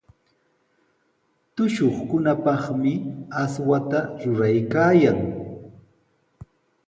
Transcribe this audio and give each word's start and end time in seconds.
Tushuqkunapaqmi 1.55 2.91
aswata 3.41 3.99
ruraykaayan. 4.21 5.19